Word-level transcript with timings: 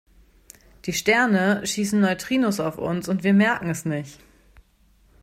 Die 0.85 0.93
Sterne 0.93 1.61
schießen 1.63 1.99
Neutrinos 1.99 2.59
auf 2.59 2.79
uns 2.79 3.07
und 3.07 3.23
wir 3.23 3.35
merken 3.35 3.69
es 3.69 3.85
nicht. 3.85 4.19